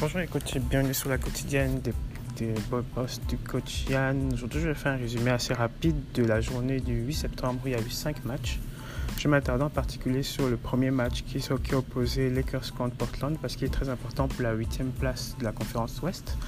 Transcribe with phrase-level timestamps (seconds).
[0.00, 1.92] Bonjour écoute, bienvenue sur la quotidienne des,
[2.36, 2.54] des
[2.94, 4.32] boss du coach Yann.
[4.32, 7.72] Aujourd'hui, je vais faire un résumé assez rapide de la journée du 8 septembre il
[7.72, 8.60] y a eu 5 matchs.
[9.18, 13.56] Je m'attarde en particulier sur le premier match qui, qui opposait Lakers contre Portland parce
[13.56, 16.38] qu'il est très important pour la huitième place de la conférence Ouest.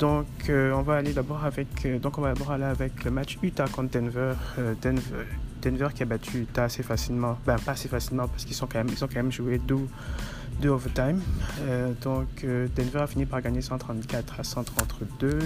[0.00, 3.12] Donc, euh, on va aller d'abord avec, euh, donc on va d'abord aller avec le
[3.12, 4.32] match Utah contre Denver.
[4.58, 5.24] Euh, Denver,
[5.62, 8.84] Denver qui a battu Utah assez facilement, ben pas assez facilement parce qu'ils ont quand
[9.14, 9.86] même joué deux,
[10.60, 11.20] deux overtime.
[11.62, 15.38] Euh, donc, euh, Denver a fini par gagner 134 à 132.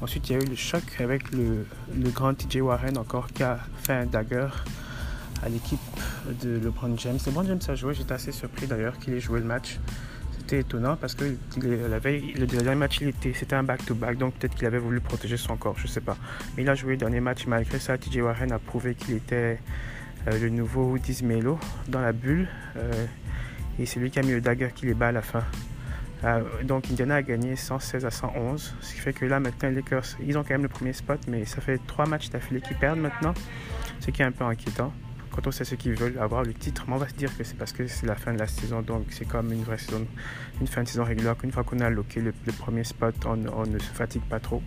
[0.00, 3.42] Ensuite, il y a eu le choc avec le, le grand TJ Warren encore qui
[3.42, 4.48] a fait un dagger
[5.42, 5.78] à l'équipe
[6.42, 7.18] de LeBron James.
[7.26, 9.78] LeBron James a joué, j'étais assez surpris d'ailleurs qu'il ait joué le match.
[10.38, 14.34] C'était étonnant parce que la veille, le dernier match, il était, c'était un back-to-back, donc
[14.34, 16.16] peut-être qu'il avait voulu protéger son corps, je sais pas.
[16.56, 19.58] Mais il a joué le dernier match, malgré ça, TJ Warren a prouvé qu'il était
[20.28, 22.48] euh, le nouveau Melo dans la bulle.
[23.78, 25.44] Et c'est lui qui a mis le dagger qui les bat à la fin.
[26.24, 29.76] Euh, donc Indiana a gagné 116 à 111, ce qui fait que là maintenant les
[29.76, 32.78] Lakers, ils ont quand même le premier spot, mais ça fait trois matchs d'affilée qu'ils
[32.78, 33.34] perdent maintenant,
[34.00, 34.92] ce qui est un peu inquiétant
[35.36, 36.84] quand on sait ceux qui veulent avoir le titre.
[36.88, 38.80] Mais on va se dire que c'est parce que c'est la fin de la saison,
[38.80, 40.06] donc c'est comme une vraie saison,
[40.60, 41.36] une fin de saison régulière.
[41.36, 44.62] Qu'une fois qu'on a loqué le, premier spot, on, on, ne se fatigue pas trop.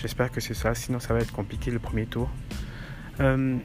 [0.00, 2.30] J'espère que c'est ça, sinon ça va être compliqué le premier tour.
[3.20, 3.56] Euh,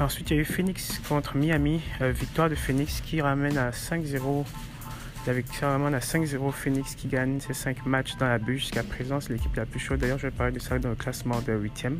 [0.00, 1.80] ensuite, il y a eu Phoenix contre Miami.
[2.00, 4.44] Euh, victoire de Phoenix qui ramène à 5-0.
[5.26, 8.82] La victoire ramène à 5-0 Phoenix qui gagne ses 5 matchs dans la bulle jusqu'à
[8.82, 9.20] présent.
[9.20, 10.00] C'est l'équipe la plus chaude.
[10.00, 11.96] D'ailleurs, je vais parler de ça dans le classement de 8e.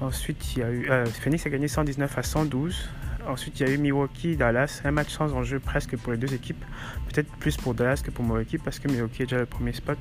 [0.00, 2.88] Ensuite, il y a eu, euh, Phoenix a gagné 119 à 112.
[3.26, 4.82] Ensuite, il y a eu Milwaukee, Dallas.
[4.84, 6.62] Un match sans enjeu presque pour les deux équipes.
[7.08, 9.98] Peut-être plus pour Dallas que pour Milwaukee parce que Milwaukee est déjà le premier spot.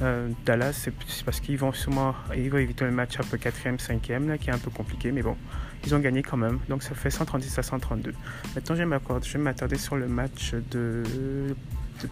[0.00, 0.92] Euh, Dallas, c'est
[1.24, 4.52] parce qu'ils vont sûrement ils vont éviter le match up 4e, 5e, là, qui est
[4.52, 5.36] un peu compliqué, mais bon,
[5.84, 6.60] ils ont gagné quand même.
[6.68, 8.14] Donc ça fait 136 à 132.
[8.54, 11.02] Maintenant, je vais m'attarder sur le match de,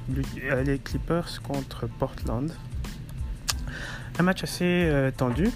[0.09, 0.23] de,
[0.65, 2.51] les Clippers contre Portland.
[4.19, 5.51] Un match assez euh, tendu,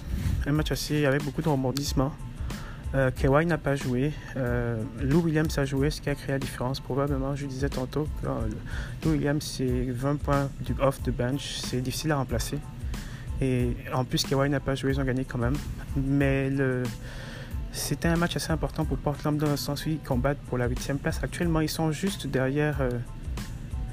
[0.46, 2.12] un match assez avec beaucoup de rebondissements.
[2.94, 3.10] Euh,
[3.44, 4.12] n'a pas joué.
[4.36, 6.80] Euh, Lou Williams a joué, ce qui a créé la différence.
[6.80, 8.28] Probablement, je disais tantôt, euh,
[9.04, 10.48] Lou Williams, c'est 20 points
[10.80, 11.58] off the bench.
[11.64, 12.58] C'est difficile à remplacer.
[13.40, 15.56] Et en plus, Kawhi n'a pas joué, ils ont gagné quand même.
[15.96, 16.50] Mais
[17.72, 20.66] c'était un match assez important pour Portland dans le sens où ils combattent pour la
[20.66, 21.20] 8 place.
[21.22, 22.82] Actuellement, ils sont juste derrière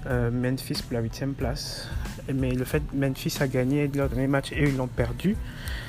[0.10, 1.88] euh, Memphis pour la 8 place.
[2.34, 5.36] Mais le fait que Memphis a gagné leur dernier match et ils l'ont perdu,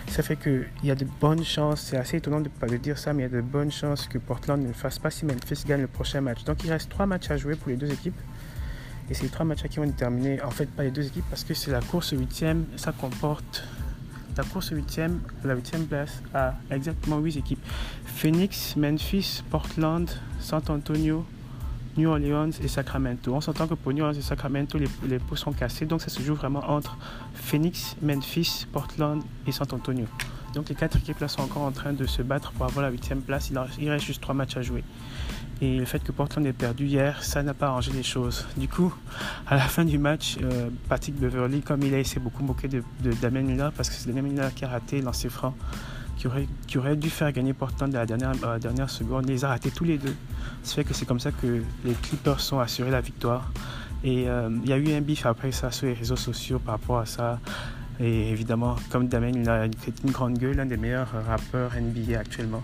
[0.08, 2.78] ça fait qu'il y a de bonnes chances, c'est assez étonnant de ne pas le
[2.78, 5.10] dire ça, mais il y a de bonnes chances que Portland ne le fasse pas
[5.10, 6.44] si Memphis gagne le prochain match.
[6.44, 8.18] Donc il reste trois matchs à jouer pour les deux équipes.
[9.10, 11.54] Et les trois matchs qui vont déterminer, en fait, pas les deux équipes, parce que
[11.54, 13.64] c'est la course 8e, ça comporte
[14.36, 17.64] la course 8e, la 8e place à exactement 8 équipes.
[18.04, 20.08] Phoenix, Memphis, Portland,
[20.40, 21.24] San Antonio,
[21.96, 23.34] New Orleans et Sacramento.
[23.34, 26.08] On s'entend que pour New Orleans et Sacramento, les, les pots sont cassés, donc ça
[26.08, 26.96] se joue vraiment entre
[27.34, 30.06] Phoenix, Memphis, Portland et San Antonio.
[30.54, 32.90] Donc les quatre équipes là sont encore en train de se battre pour avoir la
[32.90, 33.50] huitième place.
[33.78, 34.82] Il, reste juste trois matchs à jouer.
[35.60, 38.46] Et le fait que Portland ait perdu hier, ça n'a pas arrangé les choses.
[38.56, 38.94] Du coup,
[39.46, 42.82] à la fin du match, euh, Patrick Beverly, comme il a essayé beaucoup moqué de,
[43.02, 45.54] de Damien Miller, parce que c'est Damien Miller qui a raté lancer franc,
[46.18, 46.26] qui
[46.78, 49.24] aurait, dû faire gagner Portland à la dernière, euh, dernière seconde.
[49.28, 50.14] Il les a ratés tous les deux.
[50.64, 53.52] Ça fait que c'est comme ça que les Clippers sont assurés la victoire.
[54.02, 56.74] Et il euh, y a eu un bif après ça sur les réseaux sociaux par
[56.74, 57.38] rapport à ça.
[58.00, 62.62] Et évidemment, comme Damien, il a une grande gueule, l'un des meilleurs rappeurs NBA actuellement.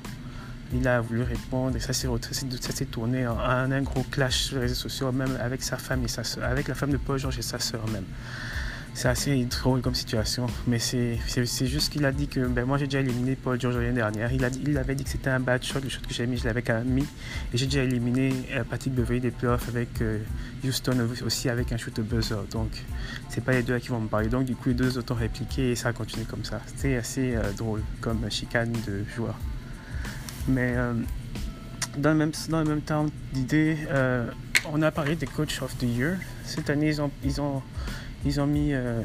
[0.72, 4.62] Il a voulu répondre et ça s'est tourné en un, un, gros clash sur les
[4.62, 7.38] réseaux sociaux, même avec sa femme et sa soeur, avec la femme de Paul George
[7.38, 8.04] et sa sœur même.
[8.94, 11.18] C'est assez drôle comme situation, mais c'est
[11.66, 14.32] juste qu'il a dit que ben, moi j'ai déjà éliminé Paul George l'année dernière.
[14.32, 16.36] Il, a, il avait dit que c'était un bad shot, le shot que j'ai mis,
[16.36, 17.06] je l'avais quand même mis.
[17.52, 20.20] Et j'ai déjà éliminé euh, Patrick Beverly des playoffs avec euh,
[20.64, 20.96] Houston
[21.26, 22.38] aussi avec un shoot buzzer.
[22.52, 22.70] Donc
[23.28, 24.28] c'est pas les deux à qui vont me parler.
[24.28, 26.60] Donc du coup les deux autres ont répliqué et ça a continué comme ça.
[26.66, 29.38] C'était assez euh, drôle comme chicane de joueurs.
[30.46, 30.76] Mais
[31.98, 34.26] dans, le même, dans le même temps d'idée, euh,
[34.72, 36.16] on a parlé des Coach of the Year.
[36.44, 37.62] Cette année, ils ont,
[38.24, 39.02] ils ont mis, euh,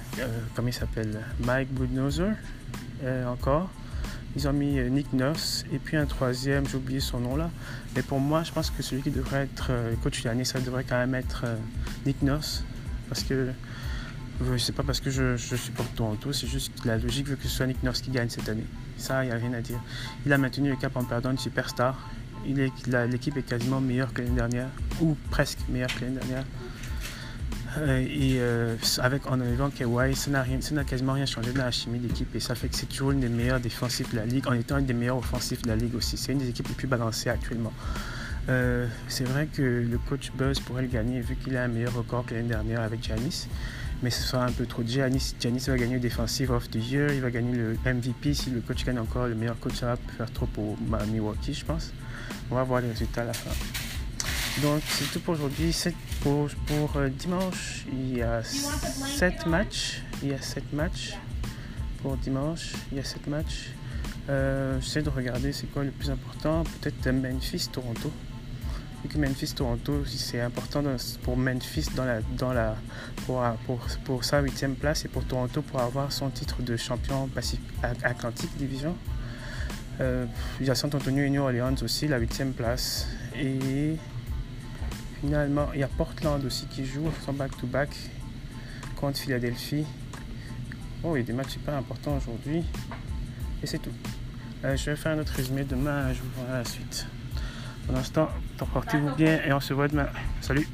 [0.55, 2.33] comment il s'appelle Mike Budenholzer,
[3.27, 3.69] encore.
[4.35, 7.49] Ils ont mis Nick Nurse et puis un troisième, j'ai oublié son nom là.
[7.95, 9.71] Mais pour moi, je pense que celui qui devrait être
[10.03, 11.45] coach de l'année, ça devrait quand même être
[12.05, 12.63] Nick Nurse.
[13.07, 13.49] Parce que
[14.57, 17.43] c'est pas parce que je, je supporte Toronto, c'est juste que la logique veut que
[17.43, 18.65] ce soit Nick Nurse qui gagne cette année.
[18.97, 19.79] Ça, il n'y a rien à dire.
[20.25, 21.97] Il a maintenu le cap en perdant une superstar.
[22.45, 24.69] L'équipe est, est quasiment meilleure que l'année dernière,
[25.01, 26.45] ou presque meilleure que l'année dernière.
[27.77, 31.99] Euh, et euh, avec, en enlevant Kawhi, ça n'a quasiment rien changé dans la chimie
[31.99, 34.53] d'équipe et ça fait que c'est toujours une des meilleures défensives de la ligue, en
[34.53, 36.17] étant une des meilleures offensives de la ligue aussi.
[36.17, 37.73] C'est une des équipes les plus balancées actuellement.
[38.49, 41.93] Euh, c'est vrai que le coach Buzz pourrait le gagner vu qu'il a un meilleur
[41.93, 43.47] record que l'année dernière avec Giannis.
[44.01, 44.81] mais ce sera un peu trop.
[44.83, 48.49] Giannis, Giannis va gagner le Defensive of the Year, il va gagner le MVP si
[48.49, 49.27] le coach gagne encore.
[49.27, 50.77] Le meilleur coach, ça va faire trop pour
[51.11, 51.93] Milwaukee, je pense.
[52.49, 53.51] On va voir les résultats à la fin.
[54.61, 55.75] Donc c'est tout pour aujourd'hui.
[56.21, 56.49] Pour,
[56.97, 60.01] euh, dimanche, il y a 7 matchs.
[60.21, 61.13] Il y a 7 matchs.
[62.01, 63.69] Pour dimanche, il y a 7 matchs.
[64.29, 66.63] Euh, J'essaie de regarder c'est quoi le plus important.
[66.81, 68.11] Peut-être Memphis-Toronto.
[69.01, 70.83] Vu que Memphis-Toronto, c'est important
[71.23, 72.75] pour Memphis dans la, dans la,
[73.25, 77.29] pour, pour, pour sa huitième place et pour Toronto pour avoir son titre de champion
[78.03, 78.95] Atlantique Division.
[80.01, 80.25] Euh,
[80.59, 83.07] il y a San Antonio et New Orleans aussi, la huitième place.
[83.35, 83.95] Et
[85.21, 87.89] finalement, il y a Portland aussi qui joue son back-to-back
[88.95, 89.85] contre Philadelphie.
[91.03, 92.63] Oh, il y a des matchs super importants aujourd'hui.
[93.63, 93.91] Et c'est tout.
[94.65, 97.07] Euh, je vais faire un autre résumé demain, je vous verrai la suite.
[97.85, 100.07] Pour l'instant, portez-vous bien et on se voit demain.
[100.41, 100.67] Salut